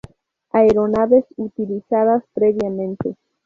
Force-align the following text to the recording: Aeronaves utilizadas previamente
Aeronaves 0.51 1.25
utilizadas 1.37 2.23
previamente 2.33 3.15